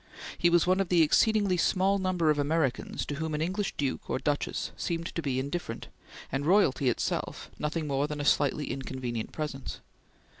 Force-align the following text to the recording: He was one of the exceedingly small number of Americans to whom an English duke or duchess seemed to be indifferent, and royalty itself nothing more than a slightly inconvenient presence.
He 0.35 0.49
was 0.49 0.65
one 0.65 0.79
of 0.79 0.89
the 0.89 1.03
exceedingly 1.03 1.57
small 1.57 1.99
number 1.99 2.31
of 2.31 2.39
Americans 2.39 3.05
to 3.05 3.15
whom 3.17 3.35
an 3.35 3.41
English 3.43 3.75
duke 3.77 4.09
or 4.09 4.17
duchess 4.17 4.71
seemed 4.75 5.13
to 5.13 5.21
be 5.21 5.37
indifferent, 5.39 5.89
and 6.31 6.43
royalty 6.43 6.89
itself 6.89 7.51
nothing 7.59 7.85
more 7.85 8.07
than 8.07 8.19
a 8.19 8.25
slightly 8.25 8.71
inconvenient 8.71 9.31
presence. 9.31 9.79